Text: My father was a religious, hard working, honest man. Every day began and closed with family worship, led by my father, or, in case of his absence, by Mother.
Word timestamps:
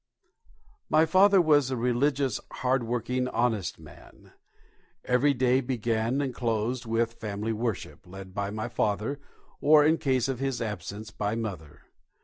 My 0.89 1.05
father 1.05 1.39
was 1.39 1.69
a 1.69 1.77
religious, 1.77 2.39
hard 2.51 2.83
working, 2.85 3.27
honest 3.27 3.77
man. 3.77 4.31
Every 5.05 5.35
day 5.35 5.61
began 5.61 6.21
and 6.21 6.33
closed 6.33 6.87
with 6.87 7.13
family 7.13 7.53
worship, 7.53 8.07
led 8.07 8.33
by 8.33 8.49
my 8.49 8.67
father, 8.67 9.19
or, 9.59 9.85
in 9.85 9.99
case 9.99 10.27
of 10.27 10.39
his 10.39 10.59
absence, 10.59 11.11
by 11.11 11.35
Mother. 11.35 11.83